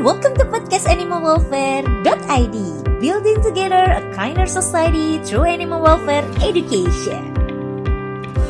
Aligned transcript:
welcome 0.00 0.32
to 0.32 0.48
podcast 0.48 0.88
Welfare.id 0.88 2.56
Building 3.04 3.38
together 3.44 3.84
a 3.84 4.00
kinder 4.16 4.48
society 4.48 5.20
through 5.20 5.44
animal 5.44 5.84
welfare 5.84 6.24
education. 6.40 7.36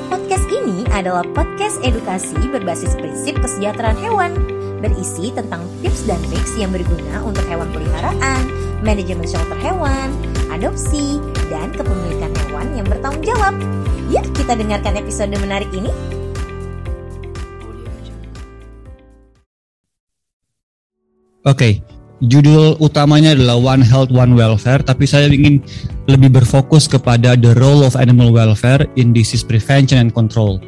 Podcast 0.06 0.46
ini 0.46 0.86
adalah 0.94 1.26
podcast 1.34 1.82
edukasi 1.82 2.38
berbasis 2.54 2.94
prinsip 2.94 3.34
kesejahteraan 3.42 3.98
hewan 3.98 4.30
Berisi 4.78 5.34
tentang 5.34 5.66
tips 5.82 6.06
dan 6.06 6.22
tips 6.30 6.54
yang 6.54 6.70
berguna 6.70 7.18
untuk 7.26 7.42
hewan 7.50 7.66
peliharaan, 7.74 8.46
manajemen 8.86 9.26
shelter 9.26 9.58
hewan, 9.58 10.14
adopsi, 10.54 11.18
dan 11.50 11.74
kepemilikan 11.74 12.30
hewan 12.46 12.78
yang 12.78 12.86
bertanggung 12.86 13.26
jawab 13.26 13.58
Yuk 14.06 14.22
kita 14.38 14.54
dengarkan 14.54 14.94
episode 15.02 15.34
menarik 15.42 15.70
ini 15.74 15.90
Oke, 21.40 21.56
okay. 21.56 21.72
judul 22.20 22.76
utamanya 22.84 23.32
adalah 23.32 23.56
One 23.56 23.80
Health, 23.80 24.12
One 24.12 24.36
Welfare, 24.36 24.84
tapi 24.84 25.08
saya 25.08 25.24
ingin 25.32 25.64
lebih 26.04 26.36
berfokus 26.36 26.84
kepada 26.84 27.32
the 27.32 27.56
role 27.56 27.80
of 27.80 27.96
animal 27.96 28.28
welfare 28.28 28.84
in 29.00 29.16
disease 29.16 29.40
prevention 29.40 29.96
and 29.96 30.12
control. 30.12 30.60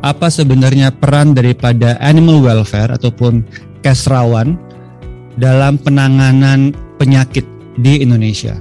Apa 0.00 0.32
sebenarnya 0.32 0.96
peran 0.96 1.36
daripada 1.36 2.00
animal 2.00 2.40
welfare 2.40 2.88
ataupun 2.88 3.44
kesrawan 3.84 4.56
dalam 5.36 5.76
penanganan 5.76 6.72
penyakit 6.96 7.44
di 7.76 8.00
Indonesia? 8.00 8.56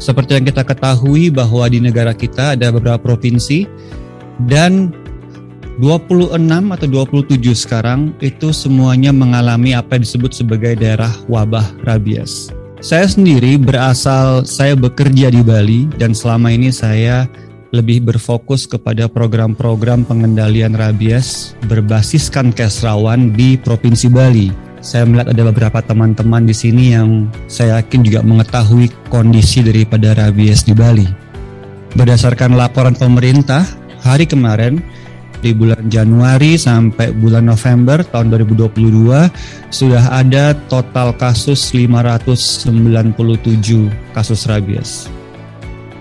Seperti 0.00 0.40
yang 0.40 0.48
kita 0.48 0.64
ketahui 0.64 1.28
bahwa 1.28 1.68
di 1.68 1.84
negara 1.84 2.16
kita 2.16 2.56
ada 2.56 2.72
beberapa 2.72 2.96
provinsi 2.96 3.68
dan 4.48 4.88
26 5.76 6.32
atau 6.72 6.88
27 6.88 7.36
sekarang 7.52 8.16
itu 8.24 8.48
semuanya 8.48 9.12
mengalami 9.12 9.76
apa 9.76 10.00
yang 10.00 10.08
disebut 10.08 10.32
sebagai 10.32 10.72
daerah 10.80 11.12
wabah 11.28 11.68
rabies. 11.84 12.48
Saya 12.80 13.04
sendiri 13.04 13.60
berasal, 13.60 14.48
saya 14.48 14.72
bekerja 14.72 15.28
di 15.28 15.44
Bali 15.44 15.84
dan 16.00 16.16
selama 16.16 16.48
ini 16.48 16.72
saya 16.72 17.28
lebih 17.76 18.08
berfokus 18.08 18.64
kepada 18.64 19.04
program-program 19.04 20.08
pengendalian 20.08 20.72
rabies 20.72 21.52
berbasiskan 21.68 22.56
kesrawan 22.56 23.36
di 23.36 23.60
Provinsi 23.60 24.08
Bali. 24.08 24.48
Saya 24.80 25.04
melihat 25.04 25.34
ada 25.34 25.42
beberapa 25.50 25.80
teman-teman 25.84 26.46
di 26.48 26.54
sini 26.56 26.94
yang 26.96 27.28
saya 27.52 27.84
yakin 27.84 28.00
juga 28.06 28.24
mengetahui 28.24 28.88
kondisi 29.12 29.60
daripada 29.60 30.16
rabies 30.16 30.64
di 30.64 30.72
Bali. 30.72 31.08
Berdasarkan 31.96 32.54
laporan 32.54 32.94
pemerintah, 32.96 33.66
hari 34.04 34.24
kemarin 34.24 34.78
di 35.46 35.54
bulan 35.54 35.86
Januari 35.86 36.58
sampai 36.58 37.14
bulan 37.14 37.46
November 37.46 38.02
tahun 38.02 38.34
2022 38.34 39.30
sudah 39.70 40.10
ada 40.10 40.58
total 40.66 41.14
kasus 41.14 41.70
597 41.70 42.66
kasus 44.10 44.40
rabies. 44.50 45.06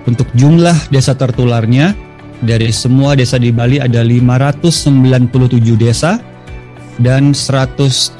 Untuk 0.09 0.25
jumlah 0.33 0.89
desa 0.89 1.13
tertularnya 1.13 1.93
dari 2.41 2.73
semua 2.73 3.13
desa 3.13 3.37
di 3.37 3.53
Bali 3.53 3.77
ada 3.77 4.01
597 4.01 5.77
desa 5.77 6.17
dan 6.97 7.37
132 7.37 8.17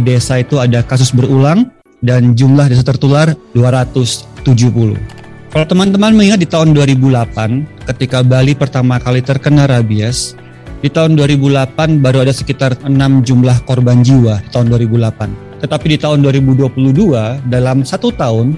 desa 0.00 0.34
itu 0.40 0.56
ada 0.56 0.80
kasus 0.80 1.12
berulang 1.12 1.68
dan 2.00 2.32
jumlah 2.32 2.72
desa 2.72 2.84
tertular 2.84 3.36
270. 3.52 5.21
Kalau 5.52 5.68
teman-teman 5.68 6.16
mengingat 6.16 6.40
di 6.40 6.48
tahun 6.48 6.72
2008 6.72 7.84
ketika 7.92 8.24
Bali 8.24 8.56
pertama 8.56 8.96
kali 8.96 9.20
terkena 9.20 9.68
rabies, 9.68 10.32
di 10.80 10.88
tahun 10.88 11.12
2008 11.12 12.00
baru 12.00 12.24
ada 12.24 12.32
sekitar 12.32 12.80
6 12.80 12.88
jumlah 13.20 13.60
korban 13.68 14.00
jiwa 14.00 14.40
di 14.40 14.48
tahun 14.48 14.72
2008. 14.72 15.60
Tetapi 15.60 15.86
di 15.92 15.98
tahun 16.00 16.24
2022 16.24 17.52
dalam 17.52 17.84
satu 17.84 18.08
tahun 18.16 18.56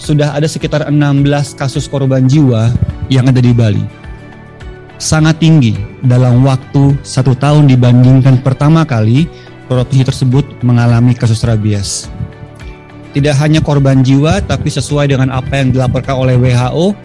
sudah 0.00 0.32
ada 0.32 0.48
sekitar 0.48 0.88
16 0.88 1.52
kasus 1.52 1.84
korban 1.84 2.24
jiwa 2.24 2.72
yang 3.12 3.28
ada 3.28 3.44
di 3.44 3.52
Bali. 3.52 3.84
Sangat 4.96 5.36
tinggi 5.36 5.76
dalam 6.00 6.48
waktu 6.48 6.96
satu 7.04 7.36
tahun 7.36 7.68
dibandingkan 7.68 8.40
pertama 8.40 8.88
kali 8.88 9.28
provinsi 9.68 10.08
tersebut 10.08 10.64
mengalami 10.64 11.12
kasus 11.12 11.44
rabies 11.44 12.08
tidak 13.12 13.36
hanya 13.40 13.60
korban 13.60 14.00
jiwa 14.00 14.40
tapi 14.40 14.72
sesuai 14.72 15.12
dengan 15.12 15.28
apa 15.28 15.60
yang 15.60 15.68
dilaporkan 15.72 16.16
oleh 16.16 16.40
WHO, 16.40 16.96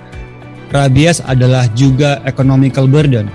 rabies 0.71 1.19
adalah 1.23 1.67
juga 1.75 2.23
economical 2.23 2.87
burden. 2.87 3.27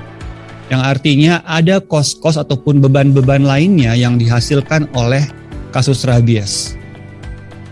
Yang 0.72 0.82
artinya 0.88 1.44
ada 1.44 1.84
kos-kos 1.84 2.40
ataupun 2.40 2.80
beban-beban 2.80 3.44
lainnya 3.44 3.92
yang 3.92 4.16
dihasilkan 4.16 4.88
oleh 4.96 5.20
kasus 5.68 6.08
rabies. 6.08 6.80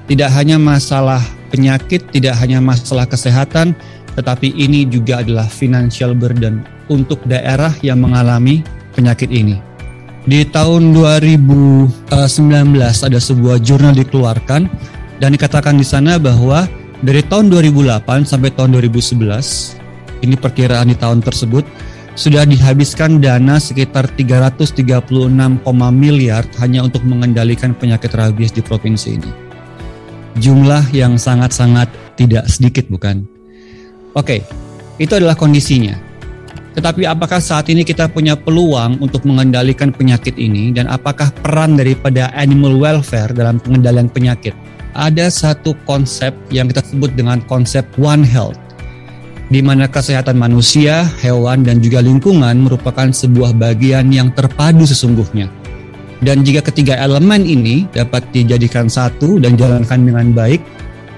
Tidak 0.05 0.29
hanya 0.29 0.61
masalah 0.61 1.23
penyakit, 1.49 2.05
tidak 2.13 2.37
hanya 2.37 2.61
masalah 2.61 3.09
kesehatan, 3.09 3.73
tetapi 4.21 4.53
ini 4.53 4.85
juga 4.85 5.25
adalah 5.25 5.49
financial 5.49 6.13
burden 6.13 6.61
untuk 6.93 7.23
daerah 7.25 7.73
yang 7.81 8.05
mengalami 8.05 8.61
penyakit 8.93 9.33
ini. 9.33 9.70
Di 10.29 10.45
tahun 10.45 10.93
2019 10.93 12.13
ada 12.85 13.21
sebuah 13.21 13.57
jurnal 13.65 13.97
dikeluarkan 13.97 14.69
dan 15.17 15.33
dikatakan 15.33 15.81
di 15.81 15.87
sana 15.87 16.21
bahwa 16.21 16.69
dari 17.01 17.25
tahun 17.25 17.49
2008 17.49 18.29
sampai 18.29 18.53
tahun 18.53 18.77
2011 18.77 19.17
ini 20.21 20.37
perkiraan 20.37 20.93
di 20.93 20.97
tahun 21.01 21.25
tersebut 21.25 21.65
sudah 22.21 22.45
dihabiskan 22.45 23.17
dana 23.17 23.57
sekitar 23.57 24.13
336, 24.13 25.65
miliar 25.89 26.45
hanya 26.61 26.85
untuk 26.85 27.01
mengendalikan 27.09 27.73
penyakit 27.73 28.13
rabies 28.13 28.53
di 28.53 28.61
provinsi 28.61 29.09
ini. 29.17 29.33
Jumlah 30.37 30.93
yang 30.93 31.17
sangat-sangat 31.17 31.89
tidak 32.21 32.45
sedikit 32.53 32.85
bukan? 32.93 33.25
Oke, 34.13 34.45
itu 35.01 35.13
adalah 35.17 35.33
kondisinya. 35.33 36.10
Tetapi 36.71 37.03
apakah 37.03 37.43
saat 37.43 37.67
ini 37.67 37.83
kita 37.83 38.07
punya 38.07 38.39
peluang 38.39 39.03
untuk 39.03 39.27
mengendalikan 39.27 39.91
penyakit 39.91 40.39
ini 40.39 40.71
dan 40.71 40.87
apakah 40.87 41.35
peran 41.43 41.75
daripada 41.75 42.31
animal 42.39 42.79
welfare 42.79 43.35
dalam 43.35 43.59
pengendalian 43.59 44.07
penyakit? 44.07 44.55
Ada 44.95 45.31
satu 45.31 45.75
konsep 45.87 46.31
yang 46.55 46.71
kita 46.71 46.83
sebut 46.83 47.15
dengan 47.15 47.43
konsep 47.47 47.83
One 47.99 48.23
Health 48.23 48.59
di 49.51 49.59
mana 49.59 49.91
kesehatan 49.91 50.39
manusia, 50.39 51.03
hewan, 51.19 51.67
dan 51.67 51.83
juga 51.83 51.99
lingkungan 51.99 52.55
merupakan 52.55 53.11
sebuah 53.11 53.51
bagian 53.59 54.15
yang 54.15 54.31
terpadu 54.31 54.87
sesungguhnya. 54.87 55.51
Dan 56.23 56.47
jika 56.47 56.71
ketiga 56.71 56.95
elemen 57.03 57.43
ini 57.43 57.91
dapat 57.91 58.23
dijadikan 58.31 58.87
satu 58.87 59.43
dan 59.43 59.59
jalankan 59.59 60.07
dengan 60.07 60.31
baik, 60.31 60.63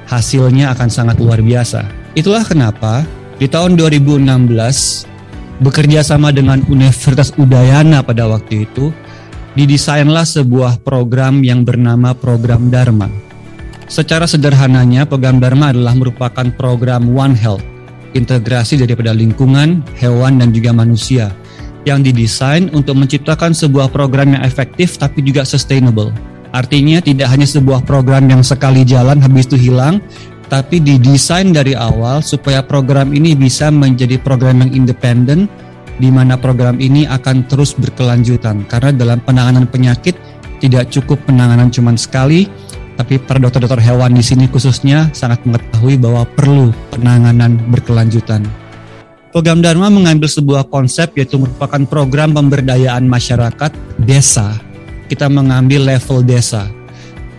hasilnya 0.08 0.72
akan 0.72 0.88
sangat 0.88 1.20
luar 1.20 1.44
biasa. 1.44 1.84
Itulah 2.16 2.40
kenapa 2.48 3.04
di 3.36 3.44
tahun 3.50 3.76
2016 3.76 5.11
bekerja 5.60 6.00
sama 6.06 6.32
dengan 6.32 6.64
Universitas 6.70 7.34
Udayana 7.36 8.00
pada 8.00 8.30
waktu 8.30 8.64
itu, 8.64 8.94
didesainlah 9.52 10.24
sebuah 10.24 10.80
program 10.80 11.44
yang 11.44 11.66
bernama 11.66 12.16
Program 12.16 12.72
Dharma. 12.72 13.10
Secara 13.92 14.24
sederhananya, 14.24 15.04
Program 15.04 15.36
Dharma 15.36 15.68
adalah 15.68 15.92
merupakan 15.92 16.48
program 16.56 17.12
One 17.12 17.36
Health, 17.36 17.60
integrasi 18.16 18.80
daripada 18.80 19.12
lingkungan, 19.12 19.84
hewan, 20.00 20.40
dan 20.40 20.56
juga 20.56 20.72
manusia, 20.72 21.28
yang 21.84 22.00
didesain 22.00 22.72
untuk 22.72 22.96
menciptakan 22.96 23.52
sebuah 23.52 23.92
program 23.92 24.32
yang 24.32 24.42
efektif 24.46 24.96
tapi 24.96 25.20
juga 25.20 25.44
sustainable. 25.44 26.14
Artinya 26.52 27.00
tidak 27.00 27.32
hanya 27.32 27.48
sebuah 27.48 27.84
program 27.88 28.28
yang 28.28 28.44
sekali 28.44 28.84
jalan 28.84 29.20
habis 29.20 29.48
itu 29.48 29.56
hilang, 29.56 30.04
tapi 30.52 30.84
didesain 30.84 31.48
dari 31.48 31.72
awal 31.72 32.20
supaya 32.20 32.60
program 32.60 33.16
ini 33.16 33.32
bisa 33.32 33.72
menjadi 33.72 34.20
program 34.20 34.60
yang 34.60 34.84
independen 34.84 35.48
di 35.96 36.12
mana 36.12 36.36
program 36.36 36.76
ini 36.76 37.08
akan 37.08 37.48
terus 37.48 37.72
berkelanjutan 37.72 38.68
karena 38.68 38.92
dalam 38.92 39.24
penanganan 39.24 39.64
penyakit 39.64 40.12
tidak 40.60 40.92
cukup 40.92 41.16
penanganan 41.24 41.72
cuma 41.72 41.96
sekali 41.96 42.52
tapi 43.00 43.16
para 43.16 43.40
dokter-dokter 43.40 43.80
hewan 43.80 44.12
di 44.12 44.20
sini 44.20 44.44
khususnya 44.44 45.08
sangat 45.16 45.40
mengetahui 45.48 45.96
bahwa 45.96 46.28
perlu 46.36 46.68
penanganan 46.92 47.56
berkelanjutan. 47.72 48.44
Program 49.32 49.64
Dharma 49.64 49.88
mengambil 49.88 50.28
sebuah 50.28 50.68
konsep 50.68 51.16
yaitu 51.16 51.40
merupakan 51.40 51.80
program 51.88 52.36
pemberdayaan 52.36 53.08
masyarakat 53.08 53.72
desa. 54.04 54.52
Kita 55.08 55.32
mengambil 55.32 55.88
level 55.88 56.20
desa 56.20 56.68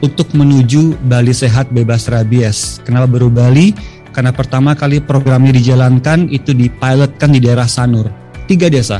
untuk 0.04 0.36
menuju 0.36 1.00
Bali 1.08 1.32
Sehat 1.32 1.72
Bebas 1.72 2.12
Rabies. 2.12 2.84
Kenapa 2.84 3.08
baru 3.08 3.32
Bali? 3.32 3.72
Karena 4.12 4.36
pertama 4.36 4.76
kali 4.76 5.00
program 5.00 5.48
ini 5.48 5.64
dijalankan 5.64 6.28
itu 6.28 6.52
dipilotkan 6.52 7.32
di 7.32 7.40
daerah 7.40 7.66
Sanur. 7.66 8.12
Tiga 8.46 8.68
desa. 8.68 9.00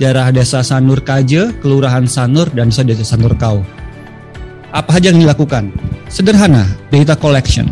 Daerah 0.00 0.32
desa 0.32 0.64
Sanur 0.64 1.04
Kaje, 1.04 1.52
Kelurahan 1.60 2.08
Sanur, 2.08 2.48
dan 2.50 2.72
desa 2.72 2.82
desa 2.82 3.04
Sanur 3.04 3.36
Kau. 3.36 3.60
Apa 4.72 4.98
saja 4.98 5.12
yang 5.12 5.20
dilakukan? 5.20 5.68
Sederhana, 6.08 6.64
data 6.88 7.12
collection. 7.14 7.68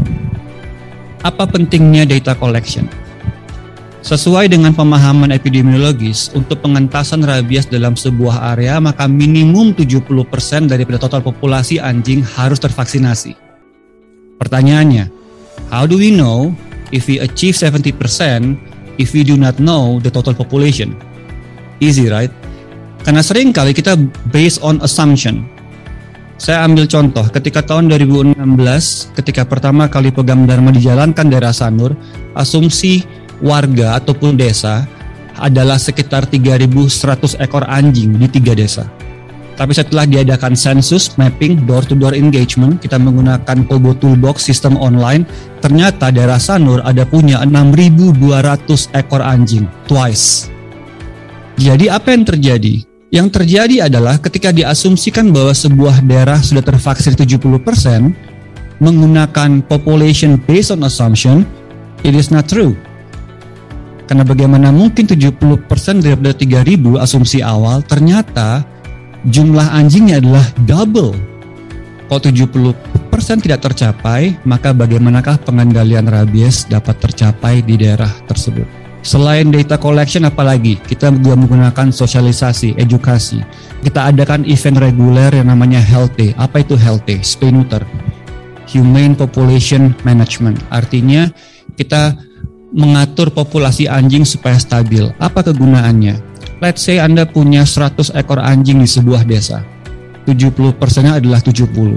Apa 1.25 1.49
pentingnya 1.49 2.05
data 2.05 2.37
collection? 2.37 2.87
Sesuai 4.00 4.49
dengan 4.49 4.73
pemahaman 4.73 5.29
epidemiologis, 5.29 6.32
untuk 6.32 6.64
pengentasan 6.64 7.20
rabies 7.20 7.69
dalam 7.69 7.93
sebuah 7.93 8.56
area, 8.56 8.81
maka 8.81 9.05
minimum 9.05 9.76
70% 9.76 10.73
daripada 10.73 10.97
total 10.97 11.20
populasi 11.20 11.76
anjing 11.76 12.25
harus 12.25 12.56
tervaksinasi. 12.56 13.37
Pertanyaannya, 14.41 15.05
how 15.69 15.85
do 15.85 16.00
we 16.00 16.08
know 16.08 16.49
if 16.97 17.12
we 17.12 17.20
achieve 17.20 17.52
70% 17.52 17.93
if 18.97 19.12
we 19.12 19.20
do 19.20 19.37
not 19.37 19.61
know 19.61 20.00
the 20.00 20.08
total 20.08 20.32
population? 20.32 20.97
Easy, 21.85 22.08
right? 22.08 22.32
Karena 23.05 23.20
sering 23.20 23.52
kali 23.52 23.76
kita 23.76 24.00
based 24.32 24.64
on 24.64 24.81
assumption. 24.81 25.44
Saya 26.41 26.64
ambil 26.64 26.88
contoh, 26.88 27.29
ketika 27.29 27.61
tahun 27.61 27.93
2016, 27.93 29.12
ketika 29.12 29.44
pertama 29.44 29.93
kali 29.93 30.08
program 30.08 30.49
Dharma 30.49 30.73
dijalankan 30.73 31.29
daerah 31.29 31.52
Sanur, 31.52 31.93
asumsi 32.32 33.05
warga 33.40 34.00
ataupun 34.00 34.37
desa 34.37 34.84
adalah 35.40 35.81
sekitar 35.81 36.28
3.100 36.28 37.40
ekor 37.40 37.64
anjing 37.66 38.14
di 38.20 38.28
tiga 38.28 38.52
desa. 38.52 38.87
Tapi 39.60 39.76
setelah 39.76 40.08
diadakan 40.08 40.56
sensus, 40.56 41.12
mapping, 41.20 41.69
door-to-door 41.69 42.16
engagement, 42.16 42.81
kita 42.81 42.96
menggunakan 42.96 43.69
Kobo 43.69 43.92
Toolbox 43.92 44.48
sistem 44.48 44.81
online, 44.81 45.28
ternyata 45.60 46.08
daerah 46.08 46.40
Sanur 46.40 46.81
ada 46.81 47.04
punya 47.04 47.44
6.200 47.44 48.16
ekor 48.96 49.20
anjing, 49.20 49.69
twice. 49.84 50.48
Jadi 51.60 51.92
apa 51.92 52.08
yang 52.08 52.25
terjadi? 52.25 52.75
Yang 53.12 53.28
terjadi 53.37 53.76
adalah 53.92 54.16
ketika 54.16 54.48
diasumsikan 54.48 55.28
bahwa 55.28 55.52
sebuah 55.52 56.08
daerah 56.08 56.40
sudah 56.40 56.64
tervaksin 56.64 57.12
70%, 57.12 58.81
menggunakan 58.81 59.60
population 59.69 60.40
based 60.48 60.72
on 60.72 60.88
assumption, 60.88 61.44
it 62.00 62.16
is 62.16 62.32
not 62.32 62.48
true 62.48 62.72
karena 64.11 64.27
bagaimana 64.27 64.75
mungkin 64.75 65.07
70% 65.07 65.71
daripada 66.03 66.35
3000 66.35 66.99
asumsi 66.99 67.47
awal 67.47 67.79
ternyata 67.87 68.67
jumlah 69.23 69.71
anjingnya 69.71 70.19
adalah 70.19 70.43
double. 70.67 71.15
Kalau 72.11 72.19
70% 72.19 72.75
tidak 73.39 73.62
tercapai, 73.62 74.35
maka 74.43 74.75
bagaimanakah 74.75 75.39
pengendalian 75.47 76.11
rabies 76.11 76.67
dapat 76.67 76.99
tercapai 76.99 77.62
di 77.62 77.79
daerah 77.79 78.11
tersebut? 78.27 78.67
Selain 79.07 79.47
data 79.47 79.79
collection 79.79 80.27
apalagi, 80.27 80.83
kita 80.91 81.15
juga 81.15 81.39
menggunakan 81.39 81.95
sosialisasi, 81.95 82.75
edukasi. 82.83 83.39
Kita 83.87 84.11
adakan 84.11 84.43
event 84.43 84.83
reguler 84.83 85.31
yang 85.39 85.55
namanya 85.55 85.79
Health 85.79 86.19
Day. 86.19 86.35
Apa 86.35 86.67
itu 86.67 86.75
Health 86.75 87.07
Day? 87.07 87.23
Spay 87.23 87.55
neuter. 87.55 87.87
Humane 88.75 89.15
Population 89.15 89.95
Management. 90.03 90.59
Artinya 90.75 91.31
kita 91.79 92.19
mengatur 92.70 93.31
populasi 93.34 93.90
anjing 93.90 94.22
supaya 94.22 94.56
stabil. 94.58 95.11
Apa 95.19 95.43
kegunaannya? 95.43 96.31
Let's 96.61 96.84
say 96.84 97.00
Anda 97.00 97.25
punya 97.25 97.64
100 97.64 98.12
ekor 98.14 98.38
anjing 98.38 98.84
di 98.84 98.88
sebuah 98.88 99.25
desa. 99.25 99.64
70 100.28 100.76
persennya 100.76 101.19
adalah 101.19 101.40
70. 101.40 101.96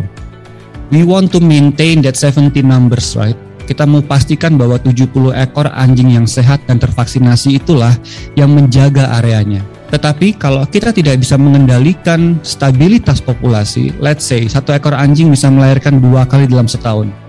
We 0.93 1.01
want 1.03 1.33
to 1.35 1.39
maintain 1.43 2.01
that 2.05 2.15
70 2.15 2.63
numbers, 2.63 3.17
right? 3.19 3.37
Kita 3.63 3.87
mau 3.87 4.03
pastikan 4.03 4.59
bahwa 4.59 4.75
70 4.79 5.31
ekor 5.35 5.71
anjing 5.71 6.15
yang 6.15 6.27
sehat 6.27 6.67
dan 6.67 6.79
tervaksinasi 6.79 7.63
itulah 7.63 7.95
yang 8.35 8.51
menjaga 8.51 9.15
areanya. 9.19 9.63
Tetapi 9.93 10.41
kalau 10.41 10.65
kita 10.65 10.89
tidak 10.89 11.21
bisa 11.21 11.37
mengendalikan 11.37 12.41
stabilitas 12.41 13.21
populasi, 13.21 13.93
let's 14.01 14.25
say 14.25 14.49
satu 14.49 14.73
ekor 14.73 14.97
anjing 14.97 15.29
bisa 15.29 15.53
melahirkan 15.53 16.01
dua 16.01 16.25
kali 16.25 16.49
dalam 16.49 16.65
setahun 16.65 17.22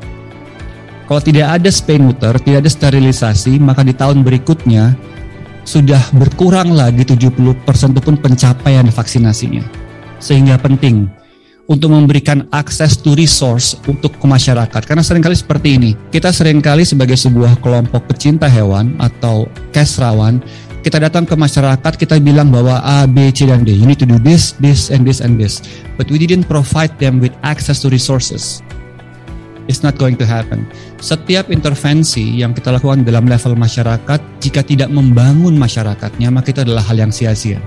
kalau 1.05 1.21
tidak 1.21 1.61
ada 1.61 1.69
spay 1.69 2.01
neuter, 2.01 2.33
tidak 2.41 2.65
ada 2.65 2.71
sterilisasi, 2.73 3.61
maka 3.61 3.85
di 3.85 3.93
tahun 3.93 4.25
berikutnya 4.25 4.97
sudah 5.65 6.01
berkurang 6.17 6.73
lagi 6.73 7.05
70% 7.05 7.65
pun 8.01 8.15
pencapaian 8.17 8.89
vaksinasinya. 8.89 9.65
Sehingga 10.21 10.57
penting 10.57 11.09
untuk 11.69 11.93
memberikan 11.93 12.45
akses 12.53 13.01
to 13.01 13.17
resource 13.17 13.77
untuk 13.89 14.17
ke 14.17 14.27
masyarakat. 14.29 14.83
Karena 14.85 15.01
sering 15.01 15.25
kali 15.25 15.37
seperti 15.37 15.69
ini, 15.81 15.91
kita 16.13 16.29
sering 16.33 16.61
kali 16.61 16.85
sebagai 16.85 17.17
sebuah 17.17 17.61
kelompok 17.65 18.05
pecinta 18.09 18.49
hewan 18.49 18.97
atau 19.01 19.49
kesrawan, 19.73 20.45
kita 20.85 21.01
datang 21.01 21.25
ke 21.25 21.33
masyarakat, 21.33 21.93
kita 21.97 22.21
bilang 22.21 22.53
bahwa 22.53 22.85
A, 22.85 23.09
B, 23.09 23.33
C, 23.33 23.49
dan 23.49 23.65
D, 23.65 23.73
you 23.73 23.89
need 23.89 23.97
to 23.97 24.05
do 24.05 24.21
this, 24.21 24.53
this, 24.61 24.93
and 24.93 25.09
this, 25.09 25.25
and 25.25 25.41
this. 25.41 25.65
But 25.97 26.13
we 26.13 26.21
didn't 26.21 26.45
provide 26.45 26.93
them 27.01 27.25
with 27.25 27.33
access 27.41 27.81
to 27.85 27.89
resources. 27.89 28.61
It's 29.65 29.81
not 29.81 29.97
going 29.97 30.21
to 30.21 30.27
happen. 30.29 30.69
Setiap 31.01 31.49
intervensi 31.49 32.41
yang 32.45 32.53
kita 32.53 32.69
lakukan 32.69 33.01
dalam 33.01 33.25
level 33.25 33.57
masyarakat, 33.57 34.21
jika 34.41 34.61
tidak 34.61 34.93
membangun 34.93 35.57
masyarakatnya, 35.57 36.29
maka 36.29 36.53
itu 36.53 36.61
adalah 36.65 36.85
hal 36.85 37.01
yang 37.01 37.13
sia-sia. 37.13 37.61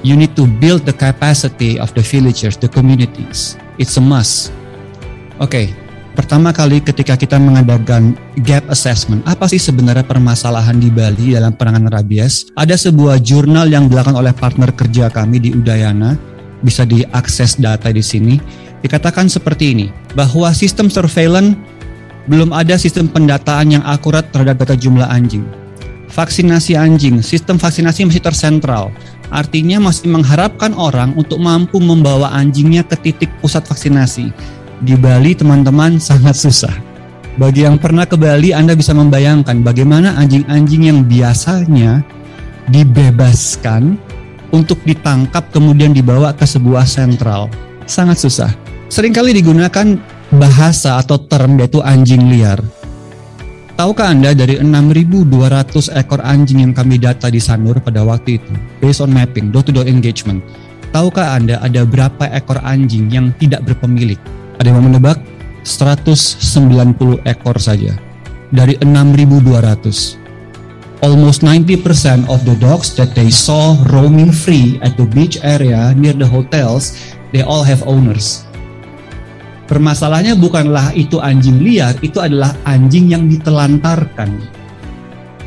You 0.00 0.16
need 0.16 0.32
to 0.38 0.48
build 0.48 0.88
the 0.88 0.96
capacity 0.96 1.76
of 1.76 1.92
the 1.92 2.00
villagers, 2.00 2.56
the 2.56 2.70
communities. 2.70 3.60
It's 3.76 3.98
a 3.98 4.02
must. 4.02 4.54
Oke, 5.42 5.50
okay, 5.50 5.66
pertama 6.16 6.54
kali 6.54 6.80
ketika 6.80 7.18
kita 7.18 7.36
mengadakan 7.36 8.16
gap 8.46 8.64
assessment, 8.72 9.26
apa 9.28 9.50
sih 9.50 9.60
sebenarnya 9.60 10.06
permasalahan 10.06 10.78
di 10.78 10.88
Bali 10.88 11.36
dalam 11.36 11.52
penanganan 11.52 11.92
rabies? 11.92 12.48
Ada 12.56 12.76
sebuah 12.76 13.20
jurnal 13.20 13.68
yang 13.68 13.92
dilakukan 13.92 14.16
oleh 14.16 14.32
partner 14.32 14.72
kerja 14.72 15.12
kami 15.12 15.36
di 15.42 15.50
Udayana, 15.52 16.16
bisa 16.60 16.84
diakses 16.84 17.56
data 17.56 17.88
di 17.92 18.04
sini 18.04 18.36
Dikatakan 18.80 19.28
seperti 19.28 19.76
ini, 19.76 19.86
bahwa 20.16 20.48
sistem 20.56 20.88
surveillance 20.88 21.56
belum 22.28 22.52
ada 22.52 22.80
sistem 22.80 23.08
pendataan 23.08 23.76
yang 23.76 23.84
akurat 23.84 24.24
terhadap 24.32 24.64
data 24.64 24.76
jumlah 24.76 25.08
anjing. 25.08 25.44
Vaksinasi 26.10 26.74
anjing, 26.74 27.20
sistem 27.22 27.60
vaksinasi 27.60 28.08
masih 28.08 28.24
tersentral, 28.24 28.90
artinya 29.30 29.78
masih 29.78 30.10
mengharapkan 30.10 30.74
orang 30.74 31.14
untuk 31.14 31.38
mampu 31.38 31.78
membawa 31.78 32.32
anjingnya 32.34 32.82
ke 32.82 32.96
titik 32.98 33.30
pusat 33.38 33.62
vaksinasi. 33.68 34.32
Di 34.80 34.96
Bali 34.96 35.36
teman-teman 35.36 36.00
sangat 36.08 36.40
susah. 36.40 36.72
Bagi 37.36 37.62
yang 37.68 37.78
pernah 37.78 38.08
ke 38.08 38.16
Bali, 38.18 38.50
Anda 38.56 38.74
bisa 38.74 38.96
membayangkan 38.96 39.60
bagaimana 39.62 40.18
anjing-anjing 40.18 40.88
yang 40.88 41.06
biasanya 41.06 42.02
dibebaskan 42.72 44.09
untuk 44.50 44.82
ditangkap 44.86 45.50
kemudian 45.54 45.94
dibawa 45.94 46.34
ke 46.34 46.46
sebuah 46.46 46.86
sentral. 46.86 47.50
Sangat 47.86 48.22
susah 48.22 48.50
sering 48.90 49.14
kali 49.14 49.30
digunakan 49.30 49.98
bahasa 50.34 50.98
atau 50.98 51.18
term 51.18 51.58
yaitu 51.58 51.82
anjing 51.82 52.26
liar. 52.30 52.58
Tahukah 53.80 54.12
Anda 54.12 54.36
dari 54.36 54.60
6.200 54.60 55.96
ekor 55.96 56.20
anjing 56.20 56.60
yang 56.60 56.76
kami 56.76 57.00
data 57.00 57.32
di 57.32 57.40
Sanur 57.40 57.80
pada 57.80 58.04
waktu 58.04 58.36
itu, 58.36 58.52
based 58.76 59.00
on 59.00 59.08
mapping, 59.08 59.48
door-to-door 59.48 59.88
engagement, 59.88 60.44
tahukah 60.92 61.32
Anda 61.32 61.56
ada 61.64 61.88
berapa 61.88 62.28
ekor 62.28 62.60
anjing 62.60 63.08
yang 63.08 63.32
tidak 63.40 63.64
berpemilik? 63.64 64.20
Ada 64.60 64.68
yang 64.68 64.84
menebak? 64.84 65.16
190 65.64 67.24
ekor 67.24 67.56
saja 67.56 67.96
dari 68.52 68.76
6.200. 68.84 70.19
Almost 71.00 71.40
90% 71.40 72.28
of 72.28 72.44
the 72.44 72.52
dogs 72.60 72.92
that 73.00 73.16
they 73.16 73.32
saw 73.32 73.72
roaming 73.88 74.28
free 74.28 74.76
at 74.84 75.00
the 75.00 75.08
beach 75.08 75.40
area 75.40 75.96
near 75.96 76.12
the 76.12 76.28
hotels, 76.28 76.92
they 77.32 77.40
all 77.40 77.64
have 77.64 77.80
owners. 77.88 78.44
Permasalahannya 79.64 80.36
bukanlah 80.36 80.92
itu 80.92 81.16
anjing 81.16 81.64
liar, 81.64 81.96
itu 82.04 82.20
adalah 82.20 82.52
anjing 82.68 83.08
yang 83.08 83.32
ditelantarkan. 83.32 84.44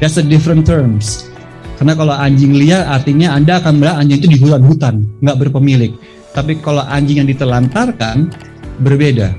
That's 0.02 0.18
a 0.18 0.26
different 0.26 0.66
terms. 0.66 1.30
Karena 1.78 1.94
kalau 1.94 2.16
anjing 2.18 2.58
liar 2.58 2.90
artinya 2.90 3.38
Anda 3.38 3.62
akan 3.62 3.78
melihat 3.78 3.98
anjing 4.02 4.18
itu 4.26 4.30
di 4.34 4.40
hutan-hutan, 4.42 5.06
nggak 5.22 5.38
berpemilik. 5.38 5.94
Tapi 6.34 6.58
kalau 6.66 6.82
anjing 6.82 7.22
yang 7.22 7.30
ditelantarkan 7.30 8.34
berbeda. 8.82 9.38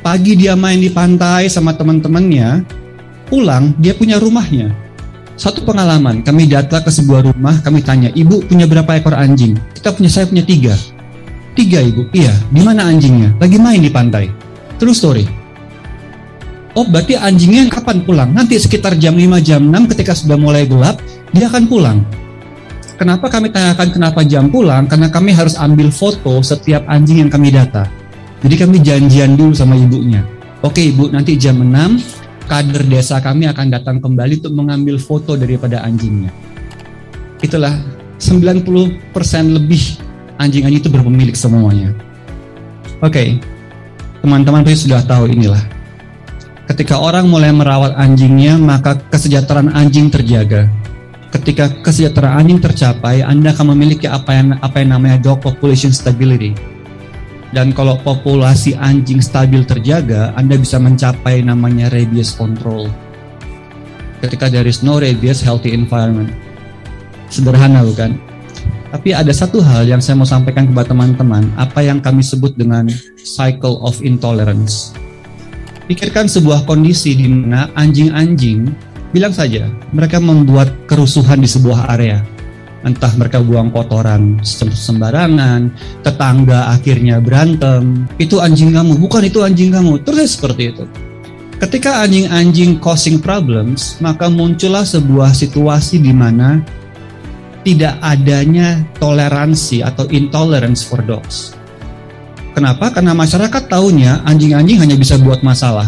Pagi 0.00 0.40
dia 0.40 0.56
main 0.56 0.80
di 0.80 0.88
pantai 0.88 1.52
sama 1.52 1.76
teman-temannya, 1.76 2.64
pulang 3.28 3.76
dia 3.76 3.92
punya 3.92 4.16
rumahnya. 4.16 4.89
Satu 5.40 5.64
pengalaman, 5.64 6.20
kami 6.20 6.44
datang 6.44 6.84
ke 6.84 6.92
sebuah 6.92 7.32
rumah, 7.32 7.64
kami 7.64 7.80
tanya, 7.80 8.12
ibu 8.12 8.44
punya 8.44 8.68
berapa 8.68 9.00
ekor 9.00 9.16
anjing? 9.16 9.56
Kita 9.72 9.96
punya, 9.96 10.12
saya 10.12 10.28
punya 10.28 10.44
tiga 10.44 10.76
Tiga 11.56 11.80
ibu, 11.80 12.04
iya. 12.12 12.36
Di 12.52 12.60
mana 12.60 12.92
anjingnya? 12.92 13.32
Lagi 13.40 13.56
main 13.56 13.80
di 13.80 13.88
pantai. 13.88 14.28
True 14.76 14.92
story. 14.92 15.24
Oh 16.76 16.84
berarti 16.84 17.16
anjingnya 17.16 17.72
kapan 17.72 18.04
pulang? 18.04 18.36
Nanti 18.36 18.60
sekitar 18.60 19.00
jam 19.00 19.16
5, 19.16 19.40
jam 19.40 19.64
6 19.64 19.88
ketika 19.96 20.12
sudah 20.12 20.36
mulai 20.36 20.68
gelap, 20.68 21.00
dia 21.32 21.48
akan 21.48 21.64
pulang. 21.64 22.04
Kenapa 23.00 23.32
kami 23.32 23.48
tanyakan 23.48 23.96
kenapa 23.96 24.20
jam 24.28 24.52
pulang? 24.52 24.84
Karena 24.92 25.08
kami 25.08 25.32
harus 25.32 25.56
ambil 25.56 25.88
foto 25.88 26.44
setiap 26.44 26.84
anjing 26.84 27.24
yang 27.24 27.32
kami 27.32 27.48
data. 27.48 27.88
Jadi 28.44 28.54
kami 28.60 28.76
janjian 28.84 29.40
dulu 29.40 29.56
sama 29.56 29.72
ibunya. 29.72 30.20
Oke 30.60 30.92
ibu, 30.92 31.08
nanti 31.08 31.40
jam 31.40 31.64
6 31.64 32.19
kader 32.50 32.82
desa 32.90 33.22
kami 33.22 33.46
akan 33.46 33.70
datang 33.70 34.02
kembali 34.02 34.42
untuk 34.42 34.54
mengambil 34.58 34.98
foto 34.98 35.38
daripada 35.38 35.86
anjingnya. 35.86 36.34
Itulah 37.38 37.78
90% 38.18 38.98
lebih 39.54 39.82
anjing-anjing 40.42 40.82
itu 40.82 40.90
berpemilik 40.90 41.38
semuanya. 41.38 41.94
Oke, 42.98 43.14
okay. 43.14 43.28
teman-teman 44.18 44.66
pasti 44.66 44.90
sudah 44.90 45.00
tahu 45.06 45.30
inilah. 45.30 45.62
Ketika 46.66 46.98
orang 46.98 47.30
mulai 47.30 47.54
merawat 47.54 47.94
anjingnya, 47.94 48.58
maka 48.58 48.98
kesejahteraan 49.08 49.70
anjing 49.70 50.10
terjaga. 50.10 50.66
Ketika 51.30 51.70
kesejahteraan 51.86 52.44
anjing 52.44 52.58
tercapai, 52.58 53.22
Anda 53.22 53.54
akan 53.54 53.78
memiliki 53.78 54.10
apa 54.10 54.34
yang 54.34 54.58
apa 54.58 54.82
yang 54.82 54.98
namanya 54.98 55.22
dog 55.22 55.38
population 55.38 55.94
stability. 55.94 56.54
Dan 57.50 57.74
kalau 57.74 57.98
populasi 57.98 58.78
anjing 58.78 59.18
stabil 59.18 59.66
terjaga, 59.66 60.30
Anda 60.38 60.54
bisa 60.54 60.78
mencapai 60.78 61.42
namanya 61.42 61.90
rabies 61.90 62.30
control. 62.30 62.86
Ketika 64.22 64.46
there 64.46 64.68
is 64.70 64.86
no 64.86 65.02
rabies, 65.02 65.42
healthy 65.42 65.74
environment. 65.74 66.30
Sederhana 67.26 67.82
bukan? 67.82 68.14
Tapi 68.90 69.14
ada 69.14 69.30
satu 69.30 69.62
hal 69.62 69.86
yang 69.86 70.02
saya 70.02 70.18
mau 70.18 70.26
sampaikan 70.26 70.66
kepada 70.66 70.90
teman-teman, 70.90 71.46
apa 71.54 71.78
yang 71.82 72.02
kami 72.02 72.26
sebut 72.26 72.54
dengan 72.58 72.90
cycle 73.18 73.78
of 73.86 74.02
intolerance. 74.02 74.94
Pikirkan 75.86 76.30
sebuah 76.30 76.66
kondisi 76.66 77.14
di 77.18 77.26
mana 77.26 77.70
anjing-anjing, 77.74 78.66
bilang 79.10 79.34
saja, 79.34 79.66
mereka 79.90 80.22
membuat 80.22 80.70
kerusuhan 80.86 81.42
di 81.42 81.50
sebuah 81.50 81.90
area. 81.98 82.22
Entah 82.80 83.12
mereka 83.20 83.44
buang 83.44 83.68
kotoran 83.68 84.40
sembarangan, 84.72 85.68
tetangga 86.00 86.72
akhirnya 86.72 87.20
berantem, 87.20 88.08
itu 88.16 88.40
anjing 88.40 88.72
kamu, 88.72 88.96
bukan 88.96 89.28
itu 89.28 89.44
anjing 89.44 89.68
kamu, 89.68 90.00
terus 90.00 90.40
seperti 90.40 90.72
itu. 90.72 90.84
Ketika 91.60 92.00
anjing-anjing 92.00 92.80
causing 92.80 93.20
problems, 93.20 94.00
maka 94.00 94.32
muncullah 94.32 94.88
sebuah 94.88 95.36
situasi 95.36 96.00
di 96.00 96.08
mana 96.08 96.64
tidak 97.60 98.00
adanya 98.00 98.80
toleransi 98.96 99.84
atau 99.84 100.08
intolerance 100.08 100.80
for 100.80 101.04
dogs 101.04 101.60
Kenapa? 102.50 102.90
Karena 102.90 103.14
masyarakat 103.14 103.70
tahunya 103.70 104.26
anjing-anjing 104.26 104.82
hanya 104.82 104.96
bisa 104.98 105.14
buat 105.16 105.40
masalah. 105.46 105.86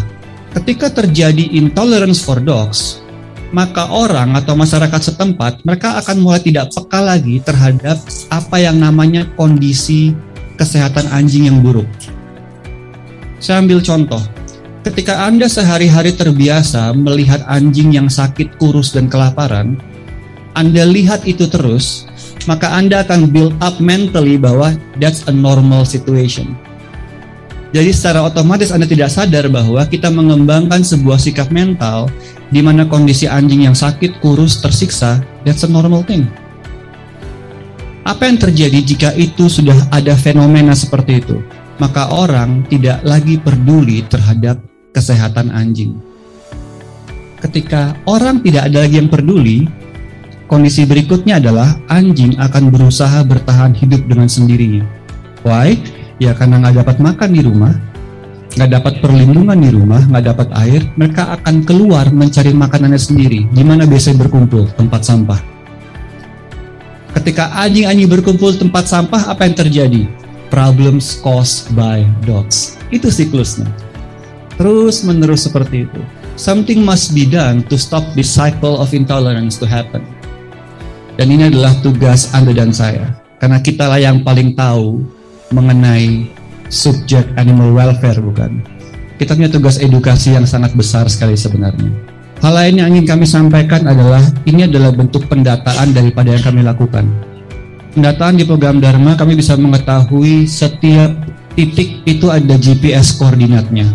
Ketika 0.55 0.87
terjadi 0.89 1.59
intolerance 1.59 2.23
for 2.23 2.39
dogs, 2.39 3.02
maka 3.53 3.85
orang 3.93 4.33
atau 4.33 4.57
masyarakat 4.57 5.13
setempat 5.13 5.61
mereka 5.61 6.01
akan 6.01 6.17
mulai 6.25 6.41
tidak 6.41 6.73
peka 6.73 6.99
lagi 6.99 7.37
terhadap 7.39 8.01
apa 8.33 8.57
yang 8.57 8.81
namanya 8.81 9.29
kondisi 9.37 10.11
kesehatan 10.57 11.05
anjing 11.13 11.47
yang 11.47 11.61
buruk. 11.61 11.87
Saya 13.37 13.61
ambil 13.61 13.79
contoh. 13.85 14.21
Ketika 14.83 15.23
Anda 15.23 15.47
sehari-hari 15.47 16.11
terbiasa 16.11 16.91
melihat 16.91 17.39
anjing 17.47 17.95
yang 17.95 18.11
sakit, 18.11 18.59
kurus, 18.59 18.91
dan 18.91 19.07
kelaparan, 19.07 19.79
Anda 20.59 20.83
lihat 20.83 21.23
itu 21.23 21.47
terus, 21.47 22.03
maka 22.51 22.67
Anda 22.75 23.07
akan 23.07 23.31
build 23.31 23.55
up 23.63 23.79
mentally 23.79 24.35
bahwa 24.35 24.75
that's 24.99 25.23
a 25.31 25.33
normal 25.33 25.87
situation. 25.87 26.51
Jadi 27.73 27.89
secara 27.89 28.21
otomatis 28.21 28.69
Anda 28.69 28.85
tidak 28.85 29.09
sadar 29.09 29.49
bahwa 29.49 29.81
kita 29.89 30.13
mengembangkan 30.13 30.85
sebuah 30.85 31.17
sikap 31.17 31.49
mental 31.49 32.05
di 32.53 32.61
mana 32.61 32.85
kondisi 32.85 33.25
anjing 33.25 33.65
yang 33.65 33.73
sakit, 33.73 34.21
kurus, 34.21 34.61
tersiksa, 34.61 35.25
that's 35.41 35.65
a 35.65 35.69
normal 35.69 36.05
thing. 36.05 36.29
Apa 38.05 38.29
yang 38.29 38.37
terjadi 38.37 38.79
jika 38.85 39.09
itu 39.17 39.49
sudah 39.49 39.89
ada 39.89 40.13
fenomena 40.13 40.77
seperti 40.77 41.25
itu? 41.25 41.41
Maka 41.81 42.13
orang 42.13 42.61
tidak 42.69 43.01
lagi 43.01 43.41
peduli 43.41 44.05
terhadap 44.05 44.61
kesehatan 44.93 45.49
anjing. 45.49 45.97
Ketika 47.41 47.97
orang 48.05 48.45
tidak 48.45 48.69
ada 48.69 48.85
lagi 48.85 49.01
yang 49.01 49.09
peduli, 49.09 49.65
Kondisi 50.53 50.85
berikutnya 50.85 51.41
adalah 51.41 51.73
anjing 51.89 52.37
akan 52.37 52.69
berusaha 52.69 53.25
bertahan 53.25 53.73
hidup 53.73 54.05
dengan 54.05 54.29
sendirinya. 54.29 54.85
Why? 55.41 55.79
Ya 56.23 56.31
karena 56.31 56.55
nggak 56.63 56.87
dapat 56.87 56.97
makan 57.03 57.29
di 57.35 57.43
rumah, 57.43 57.75
nggak 58.55 58.71
dapat 58.79 58.93
perlindungan 59.03 59.59
di 59.59 59.75
rumah, 59.75 59.99
nggak 60.07 60.23
dapat 60.31 60.47
air, 60.55 60.87
mereka 60.95 61.35
akan 61.35 61.67
keluar 61.67 62.07
mencari 62.15 62.55
makanannya 62.55 62.95
sendiri. 62.95 63.43
Di 63.51 63.59
mana 63.59 63.83
biasanya 63.83 64.23
berkumpul? 64.23 64.71
Tempat 64.79 65.03
sampah. 65.03 65.39
Ketika 67.11 67.51
anjing-anjing 67.59 68.07
berkumpul 68.07 68.55
tempat 68.55 68.87
sampah, 68.87 69.35
apa 69.35 69.43
yang 69.43 69.55
terjadi? 69.67 70.07
Problems 70.47 71.19
caused 71.19 71.67
by 71.75 72.07
dogs. 72.23 72.79
Itu 72.87 73.11
siklusnya. 73.11 73.67
Terus 74.55 75.03
menerus 75.03 75.43
seperti 75.43 75.91
itu. 75.91 75.99
Something 76.39 76.87
must 76.87 77.11
be 77.11 77.27
done 77.27 77.67
to 77.67 77.75
stop 77.75 78.07
this 78.15 78.31
cycle 78.31 78.79
of 78.79 78.95
intolerance 78.95 79.59
to 79.59 79.67
happen. 79.67 80.07
Dan 81.19 81.35
ini 81.35 81.51
adalah 81.51 81.75
tugas 81.83 82.31
Anda 82.31 82.55
dan 82.55 82.71
saya. 82.71 83.11
Karena 83.43 83.59
kitalah 83.59 83.99
yang 83.99 84.23
paling 84.23 84.55
tahu 84.55 85.03
mengenai 85.53 86.25
subjek 86.73 87.23
animal 87.37 87.71
welfare 87.77 88.17
bukan? 88.17 88.59
Kita 89.21 89.37
punya 89.37 89.47
tugas 89.47 89.77
edukasi 89.77 90.33
yang 90.33 90.49
sangat 90.49 90.73
besar 90.73 91.05
sekali 91.05 91.37
sebenarnya. 91.37 91.93
Hal 92.41 92.57
lain 92.57 92.75
yang 92.81 92.89
ingin 92.91 93.05
kami 93.07 93.23
sampaikan 93.29 93.85
adalah 93.87 94.19
ini 94.43 94.67
adalah 94.67 94.91
bentuk 94.91 95.29
pendataan 95.29 95.93
daripada 95.93 96.33
yang 96.33 96.43
kami 96.43 96.65
lakukan. 96.65 97.05
Pendataan 97.93 98.41
di 98.41 98.43
program 98.43 98.81
Dharma 98.81 99.13
kami 99.13 99.37
bisa 99.37 99.53
mengetahui 99.53 100.49
setiap 100.49 101.13
titik 101.53 102.01
itu 102.09 102.27
ada 102.33 102.57
GPS 102.57 103.15
koordinatnya. 103.15 103.87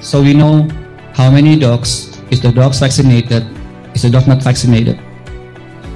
So 0.00 0.24
we 0.24 0.32
know 0.32 0.66
how 1.12 1.28
many 1.28 1.54
dogs, 1.60 2.18
is 2.32 2.40
the 2.40 2.50
dogs 2.50 2.80
vaccinated, 2.80 3.44
is 3.92 4.02
the 4.02 4.10
dog 4.10 4.24
not 4.26 4.40
vaccinated 4.40 4.96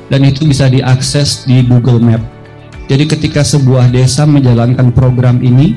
dan 0.09 0.23
itu 0.23 0.47
bisa 0.47 0.71
diakses 0.71 1.47
di 1.47 1.67
Google 1.67 1.99
Map. 1.99 2.23
Jadi 2.87 3.05
ketika 3.11 3.43
sebuah 3.43 3.91
desa 3.91 4.23
menjalankan 4.31 4.95
program 4.95 5.43
ini, 5.43 5.75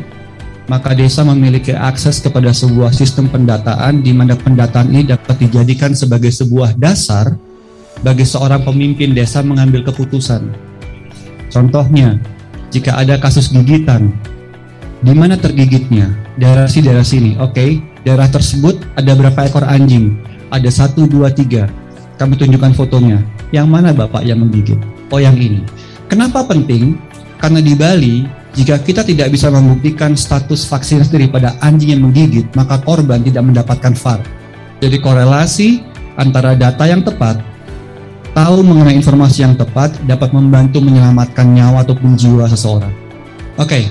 maka 0.70 0.94
desa 0.94 1.26
memiliki 1.26 1.74
akses 1.74 2.22
kepada 2.22 2.54
sebuah 2.54 2.94
sistem 2.94 3.26
pendataan 3.26 4.06
di 4.06 4.14
mana 4.14 4.38
pendataan 4.38 4.94
ini 4.94 5.10
dapat 5.10 5.42
dijadikan 5.42 5.98
sebagai 5.98 6.30
sebuah 6.30 6.78
dasar 6.78 7.34
bagi 8.06 8.22
seorang 8.22 8.62
pemimpin 8.62 9.18
desa 9.18 9.42
mengambil 9.42 9.82
keputusan. 9.90 10.54
Contohnya, 11.50 12.22
jika 12.70 13.02
ada 13.02 13.18
kasus 13.18 13.50
gigitan, 13.50 14.14
di 15.02 15.18
mana 15.18 15.34
tergigitnya? 15.34 16.14
Daerah 16.38 16.70
si 16.70 16.86
daerah 16.86 17.04
sini. 17.04 17.36
Oke, 17.42 17.58
okay. 17.58 17.70
daerah 18.06 18.30
tersebut 18.30 18.78
ada 18.94 19.18
berapa 19.18 19.50
ekor 19.50 19.66
anjing? 19.66 20.14
Ada 20.54 20.70
satu, 20.86 21.10
dua, 21.10 21.34
tiga. 21.34 21.66
Kami 22.22 22.38
tunjukkan 22.38 22.78
fotonya 22.78 23.18
yang 23.50 23.66
mana 23.66 23.90
Bapak 23.90 24.22
yang 24.22 24.46
menggigit? 24.46 24.78
Oh 25.10 25.18
yang 25.18 25.34
ini. 25.42 25.66
Kenapa 26.10 26.42
penting? 26.42 26.98
Karena 27.38 27.62
di 27.62 27.78
Bali, 27.78 28.26
jika 28.58 28.82
kita 28.82 29.06
tidak 29.06 29.30
bisa 29.30 29.54
membuktikan 29.54 30.18
status 30.18 30.66
vaksinasi 30.66 31.14
daripada 31.14 31.54
anjing 31.62 31.94
yang 31.94 32.02
menggigit, 32.10 32.50
maka 32.58 32.82
korban 32.82 33.22
tidak 33.22 33.46
mendapatkan 33.46 33.94
VAR. 33.94 34.20
Jadi 34.82 34.98
korelasi 34.98 35.86
antara 36.18 36.58
data 36.58 36.90
yang 36.90 37.06
tepat, 37.06 37.38
tahu 38.34 38.66
mengenai 38.66 38.98
informasi 38.98 39.46
yang 39.46 39.54
tepat 39.54 39.94
dapat 40.10 40.34
membantu 40.34 40.82
menyelamatkan 40.82 41.46
nyawa 41.46 41.86
ataupun 41.86 42.18
jiwa 42.18 42.50
seseorang. 42.50 42.92
Oke, 43.62 43.70
okay. 43.70 43.84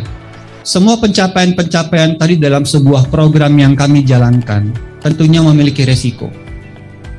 semua 0.67 0.99
pencapaian-pencapaian 0.99 2.19
tadi 2.19 2.35
dalam 2.35 2.67
sebuah 2.67 3.07
program 3.15 3.55
yang 3.55 3.79
kami 3.79 4.03
jalankan 4.03 4.75
tentunya 4.99 5.39
memiliki 5.39 5.87
resiko 5.87 6.48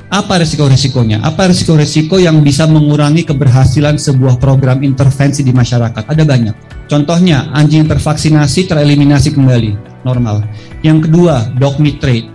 apa 0.10 0.42
resiko-resikonya? 0.42 1.22
Apa 1.22 1.54
resiko-resiko 1.54 2.18
yang 2.18 2.42
bisa 2.42 2.66
mengurangi 2.66 3.30
keberhasilan 3.30 4.02
sebuah 4.02 4.42
program 4.42 4.82
intervensi 4.82 5.46
di 5.46 5.54
masyarakat? 5.54 6.02
Ada 6.02 6.26
banyak. 6.26 6.56
Contohnya, 6.90 7.54
anjing 7.54 7.86
tervaksinasi 7.86 8.66
tereliminasi 8.66 9.38
kembali, 9.38 10.02
normal. 10.02 10.42
Yang 10.82 11.06
kedua, 11.06 11.54
dog 11.62 11.78
meat 11.78 12.02
trade. 12.02 12.26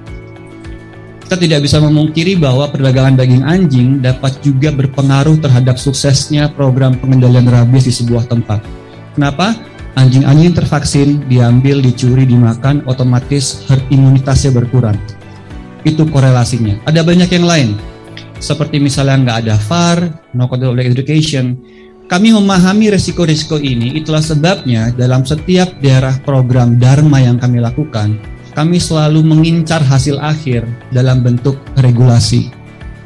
Kita 1.26 1.34
tidak 1.34 1.66
bisa 1.66 1.82
memungkiri 1.82 2.38
bahwa 2.38 2.70
perdagangan 2.70 3.18
daging 3.18 3.42
anjing 3.42 3.98
dapat 3.98 4.38
juga 4.38 4.70
berpengaruh 4.70 5.42
terhadap 5.42 5.74
suksesnya 5.74 6.54
program 6.54 6.94
pengendalian 6.94 7.50
rabies 7.50 7.90
di 7.90 7.94
sebuah 7.96 8.30
tempat. 8.30 8.62
Kenapa? 9.18 9.50
Anjing-anjing 9.98 10.54
tervaksin 10.54 11.26
diambil, 11.26 11.82
dicuri, 11.82 12.22
dimakan, 12.22 12.86
otomatis 12.86 13.66
herd 13.66 13.82
imunitasnya 13.90 14.54
berkurang 14.54 14.94
itu 15.84 16.02
korelasinya. 16.08 16.80
Ada 16.88 17.04
banyak 17.04 17.30
yang 17.30 17.46
lain, 17.46 17.68
seperti 18.40 18.80
misalnya 18.80 19.16
nggak 19.20 19.38
ada 19.46 19.56
VAR, 19.68 19.98
no 20.36 20.48
control 20.50 20.80
education. 20.80 21.56
Kami 22.04 22.36
memahami 22.36 22.92
resiko-resiko 22.92 23.56
ini, 23.56 23.96
itulah 23.96 24.20
sebabnya 24.20 24.92
dalam 24.92 25.24
setiap 25.24 25.72
daerah 25.80 26.20
program 26.20 26.76
Dharma 26.76 27.16
yang 27.16 27.40
kami 27.40 27.64
lakukan, 27.64 28.20
kami 28.52 28.76
selalu 28.76 29.24
mengincar 29.24 29.80
hasil 29.80 30.20
akhir 30.20 30.68
dalam 30.92 31.24
bentuk 31.24 31.56
regulasi. 31.80 32.52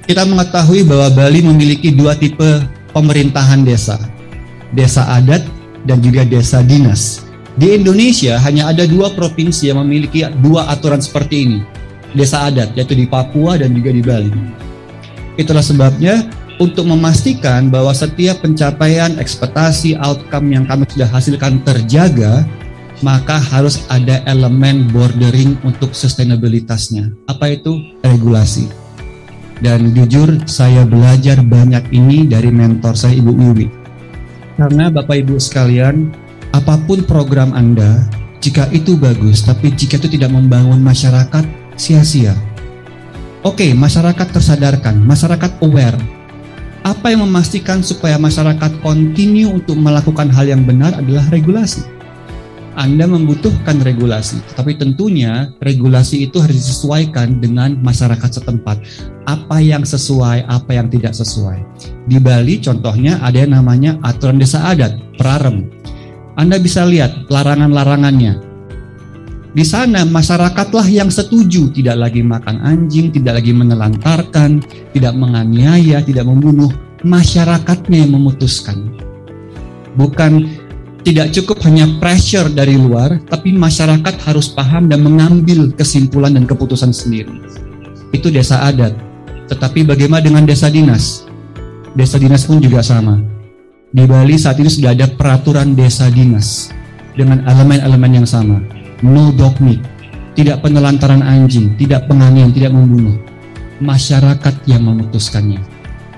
Kita 0.02 0.26
mengetahui 0.26 0.82
bahwa 0.82 1.14
Bali 1.14 1.47
memiliki 1.47 1.94
dua 1.94 2.18
tipe 2.18 2.58
pemerintahan 2.90 3.62
desa, 3.62 4.02
desa 4.75 5.06
adat 5.14 5.47
dan 5.87 6.02
juga 6.02 6.26
desa 6.26 6.58
dinas. 6.66 7.23
Di 7.54 7.78
Indonesia 7.78 8.38
hanya 8.42 8.70
ada 8.70 8.82
dua 8.82 9.14
provinsi 9.14 9.70
yang 9.70 9.78
memiliki 9.87 10.26
dua 10.42 10.66
aturan 10.75 10.99
seperti 10.99 11.47
ini, 11.47 11.58
desa 12.17 12.49
adat 12.49 12.73
yaitu 12.77 12.97
di 12.97 13.05
Papua 13.05 13.61
dan 13.61 13.73
juga 13.77 13.91
di 13.93 14.03
Bali. 14.05 14.33
Itulah 15.38 15.62
sebabnya 15.62 16.27
untuk 16.59 16.91
memastikan 16.91 17.71
bahwa 17.71 17.95
setiap 17.95 18.43
pencapaian 18.43 19.15
ekspektasi 19.17 19.95
outcome 19.99 20.50
yang 20.59 20.65
kami 20.67 20.85
sudah 20.91 21.07
hasilkan 21.07 21.62
terjaga, 21.62 22.43
maka 22.99 23.38
harus 23.38 23.87
ada 23.87 24.19
elemen 24.27 24.91
bordering 24.91 25.55
untuk 25.62 25.95
sustainabilitasnya. 25.95 27.15
Apa 27.31 27.55
itu? 27.55 27.79
Regulasi. 28.03 28.67
Dan 29.59 29.91
jujur 29.95 30.47
saya 30.47 30.87
belajar 30.87 31.43
banyak 31.43 31.91
ini 31.91 32.27
dari 32.27 32.50
mentor 32.50 32.95
saya 32.95 33.19
Ibu 33.19 33.33
Wiwi. 33.35 33.67
Karena 34.59 34.91
Bapak 34.91 35.23
Ibu 35.23 35.38
sekalian, 35.38 36.11
apa 36.50 36.75
pun 36.87 37.07
program 37.07 37.55
Anda, 37.55 38.07
jika 38.43 38.67
itu 38.75 38.99
bagus, 38.99 39.47
tapi 39.47 39.71
jika 39.75 39.99
itu 39.99 40.19
tidak 40.19 40.35
membangun 40.35 40.83
masyarakat, 40.83 41.58
sia-sia. 41.78 42.37
Oke, 43.47 43.73
masyarakat 43.73 44.28
tersadarkan, 44.35 44.99
masyarakat 45.00 45.62
aware. 45.62 45.97
Apa 46.82 47.14
yang 47.14 47.25
memastikan 47.25 47.80
supaya 47.80 48.18
masyarakat 48.18 48.82
continue 48.82 49.49
untuk 49.49 49.78
melakukan 49.78 50.28
hal 50.28 50.50
yang 50.50 50.66
benar 50.66 50.92
adalah 50.99 51.25
regulasi 51.30 51.87
anda 52.78 53.11
membutuhkan 53.11 53.82
regulasi, 53.82 54.38
tapi 54.54 54.78
tentunya 54.78 55.50
regulasi 55.58 56.30
itu 56.30 56.38
harus 56.38 56.62
disesuaikan 56.62 57.42
dengan 57.42 57.75
masyarakat 57.82 58.38
setempat. 58.38 58.78
Apa 59.26 59.58
yang 59.58 59.82
sesuai, 59.82 60.47
apa 60.47 60.78
yang 60.78 60.87
tidak 60.87 61.11
sesuai. 61.18 61.58
Di 62.06 62.23
Bali 62.23 62.62
contohnya 62.62 63.18
ada 63.18 63.35
yang 63.35 63.58
namanya 63.58 63.99
aturan 64.06 64.38
desa 64.38 64.62
adat, 64.70 64.94
perarem. 65.18 65.66
Anda 66.38 66.62
bisa 66.62 66.87
lihat 66.87 67.26
larangan-larangannya. 67.26 68.48
Di 69.59 69.67
sana 69.67 70.07
masyarakatlah 70.07 70.87
yang 70.87 71.11
setuju 71.11 71.75
tidak 71.75 71.99
lagi 71.99 72.23
makan 72.23 72.62
anjing, 72.62 73.11
tidak 73.11 73.43
lagi 73.43 73.50
menelantarkan, 73.50 74.62
tidak 74.95 75.19
menganiaya, 75.19 75.99
tidak 75.99 76.31
membunuh. 76.31 76.71
Masyarakatnya 77.03 78.07
yang 78.07 78.15
memutuskan. 78.15 78.87
Bukan 79.99 80.47
tidak 81.03 81.35
cukup 81.35 81.59
hanya 81.67 81.91
pressure 81.99 82.47
dari 82.55 82.79
luar, 82.79 83.19
tapi 83.27 83.50
masyarakat 83.50 84.15
harus 84.31 84.47
paham 84.55 84.87
dan 84.87 85.03
mengambil 85.03 85.75
kesimpulan 85.75 86.38
dan 86.38 86.47
keputusan 86.47 86.95
sendiri. 86.95 87.43
Itu 88.15 88.31
desa 88.31 88.62
adat. 88.62 88.95
Tetapi 89.50 89.83
bagaimana 89.83 90.23
dengan 90.23 90.47
desa 90.47 90.71
dinas? 90.71 91.27
Desa 91.99 92.15
dinas 92.15 92.47
pun 92.47 92.62
juga 92.62 92.79
sama. 92.79 93.19
Di 93.91 94.07
Bali 94.07 94.38
saat 94.38 94.62
ini 94.62 94.71
sudah 94.71 94.95
ada 94.95 95.11
peraturan 95.11 95.75
desa 95.75 96.07
dinas 96.15 96.71
dengan 97.19 97.43
elemen-elemen 97.43 98.23
yang 98.23 98.29
sama. 98.29 98.77
No 99.05 99.31
dog 99.31 99.62
meat, 99.62 99.78
tidak 100.35 100.62
penelantaran 100.62 101.23
anjing, 101.23 101.75
tidak 101.78 102.11
penganiayaan, 102.11 102.50
tidak 102.55 102.73
membunuh. 102.75 103.14
Masyarakat 103.78 104.67
yang 104.67 104.83
memutuskannya. 104.90 105.62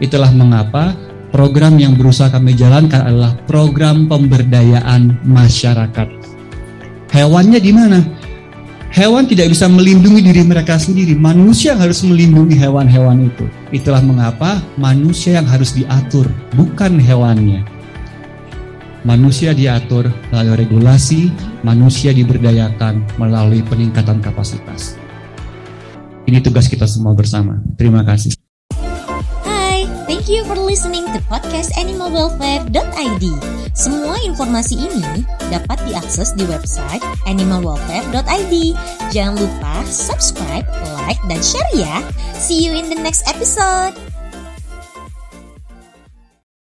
Itulah 0.01 0.33
mengapa 0.33 0.97
program 1.29 1.77
yang 1.77 1.93
berusaha 1.93 2.33
kami 2.33 2.57
jalankan 2.57 3.05
adalah 3.05 3.37
program 3.45 4.09
pemberdayaan 4.09 5.21
masyarakat. 5.29 6.09
Hewannya 7.13 7.61
di 7.61 7.73
mana? 7.73 8.01
Hewan 8.91 9.31
tidak 9.31 9.55
bisa 9.55 9.71
melindungi 9.71 10.19
diri 10.19 10.43
mereka 10.43 10.75
sendiri. 10.75 11.15
Manusia 11.15 11.79
yang 11.79 11.87
harus 11.87 12.03
melindungi 12.03 12.59
hewan-hewan 12.59 13.31
itu. 13.31 13.47
Itulah 13.71 14.03
mengapa 14.03 14.59
manusia 14.75 15.39
yang 15.39 15.47
harus 15.47 15.71
diatur, 15.79 16.27
bukan 16.59 16.99
hewannya. 16.99 17.63
Manusia 19.01 19.57
diatur 19.57 20.13
melalui 20.29 20.67
regulasi, 20.67 21.33
manusia 21.65 22.13
diberdayakan 22.13 23.05
melalui 23.17 23.65
peningkatan 23.65 24.21
kapasitas. 24.21 25.01
Ini 26.29 26.45
tugas 26.45 26.69
kita 26.69 26.85
semua 26.85 27.17
bersama. 27.17 27.59
Terima 27.81 28.05
kasih. 28.05 28.37
Thank 30.11 30.27
you 30.27 30.43
for 30.45 30.59
listening 30.59 31.07
to 31.17 31.23
podcast 31.31 31.71
animalwelfare.id. 31.79 33.25
Semua 33.73 34.19
informasi 34.21 34.77
ini 34.77 35.23
dapat 35.49 35.81
diakses 35.87 36.35
di 36.35 36.45
website 36.51 37.01
animalwelfare.id. 37.25 38.55
Jangan 39.15 39.35
lupa 39.39 39.81
subscribe, 39.87 40.67
like, 41.07 41.23
dan 41.31 41.41
share 41.41 41.73
ya. 41.73 42.03
See 42.37 42.59
you 42.61 42.77
in 42.77 42.91
the 42.93 42.99
next 43.01 43.25
episode. 43.31 44.10